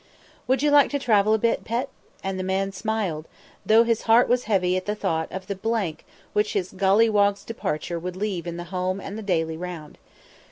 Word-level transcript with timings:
"Would 0.47 0.63
you 0.63 0.71
like 0.71 0.89
to 0.89 0.97
travel 0.97 1.31
a 1.35 1.37
bit, 1.37 1.63
pet?" 1.63 1.87
And 2.23 2.39
the 2.39 2.43
man 2.43 2.71
smiled, 2.71 3.27
though 3.63 3.83
his 3.83 4.01
heart 4.09 4.27
was 4.27 4.45
heavy 4.45 4.75
at 4.75 4.87
the 4.87 4.95
thought 4.95 5.31
of 5.31 5.45
the 5.45 5.53
blank 5.53 6.05
which 6.33 6.53
his 6.53 6.73
Golliwog's 6.73 7.43
departure 7.43 7.99
would 7.99 8.15
leave 8.15 8.47
in 8.47 8.57
the 8.57 8.63
home 8.73 8.99
and 8.99 9.15
the 9.15 9.21
daily 9.21 9.57
round. 9.57 9.99